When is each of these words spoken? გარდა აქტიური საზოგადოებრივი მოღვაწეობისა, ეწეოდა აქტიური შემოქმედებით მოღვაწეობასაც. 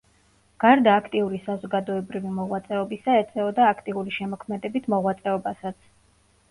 გარდა 0.61 0.95
აქტიური 1.01 1.41
საზოგადოებრივი 1.49 2.31
მოღვაწეობისა, 2.39 3.19
ეწეოდა 3.25 3.69
აქტიური 3.77 4.19
შემოქმედებით 4.19 4.93
მოღვაწეობასაც. 4.97 5.81